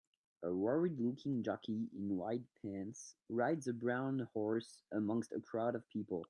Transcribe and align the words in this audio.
A 0.41 0.51
worried 0.51 0.99
looking 0.99 1.43
jockey 1.43 1.87
in 1.95 2.17
white 2.17 2.41
pants 2.63 3.15
rides 3.29 3.67
a 3.67 3.73
brown 3.73 4.27
horse 4.33 4.81
amongst 4.91 5.31
a 5.31 5.39
crowd 5.39 5.75
of 5.75 5.87
people 5.89 6.19